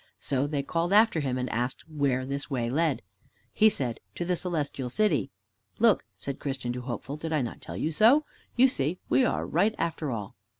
So 0.19 0.47
they 0.47 0.63
called 0.63 0.91
after 0.93 1.19
him, 1.19 1.37
and 1.37 1.47
asked 1.51 1.87
where 1.87 2.25
this 2.25 2.49
way 2.49 2.71
led. 2.71 3.03
He 3.53 3.69
said, 3.69 3.99
"To 4.15 4.25
the 4.25 4.35
Celestial 4.35 4.89
City." 4.89 5.29
"Look," 5.77 6.05
said 6.17 6.39
Christian 6.39 6.73
to 6.73 6.81
Hopeful, 6.81 7.17
"did 7.17 7.31
I 7.31 7.43
not 7.43 7.61
tell 7.61 7.77
you 7.77 7.91
so? 7.91 8.25
You 8.55 8.67
see, 8.67 8.97
we 9.09 9.23
are 9.23 9.45
right 9.45 9.75
after 9.77 10.09
all." 10.09 10.35